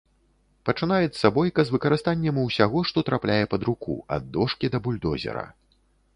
[0.69, 5.47] Пачынаецца бойка з выкарыстаннем усяго, што трапляе пад руку, ад дошкі да бульдозера.